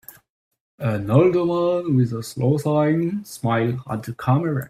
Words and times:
An 0.79 1.11
older 1.11 1.45
man 1.45 1.95
with 1.95 2.11
a 2.13 2.23
slow 2.23 2.57
sign 2.57 3.23
smiles 3.23 3.79
at 3.87 4.01
the 4.01 4.15
camera. 4.15 4.59